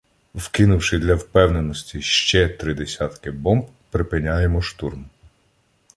[0.35, 5.05] Вкинувши для впевненості ще три десятки бомб, припиняємо штурм.